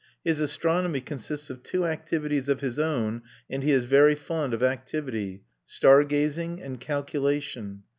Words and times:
His 0.23 0.39
astronomy 0.39 0.99
consists 0.99 1.51
of 1.51 1.61
two 1.61 1.85
activities 1.85 2.49
of 2.49 2.61
his 2.61 2.79
own 2.79 3.21
(and 3.51 3.61
he 3.61 3.69
is 3.71 3.83
very 3.83 4.15
fond 4.15 4.51
of 4.51 4.63
activity): 4.63 5.43
star 5.67 6.03
gazing 6.03 6.59
and 6.59 6.79
calculation. 6.81 7.83